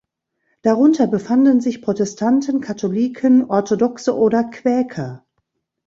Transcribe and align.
Darunter 0.63 1.05
befanden 1.05 1.61
sich 1.61 1.83
Protestanten, 1.83 2.59
Katholiken, 2.59 3.45
Orthodoxe 3.45 4.17
oder 4.17 4.43
Quäker. 4.43 5.23